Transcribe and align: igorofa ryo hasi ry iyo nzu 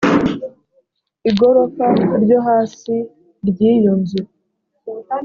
igorofa 1.29 1.87
ryo 2.23 2.39
hasi 2.47 2.95
ry 3.47 3.59
iyo 3.73 3.91
nzu 3.99 4.21